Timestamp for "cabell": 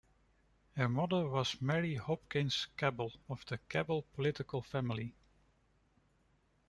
2.75-3.11, 3.69-4.01